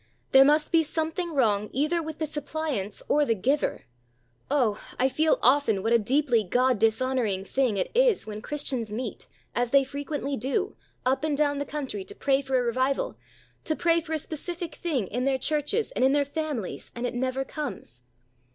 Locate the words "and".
11.23-11.37, 15.91-16.03, 16.95-17.05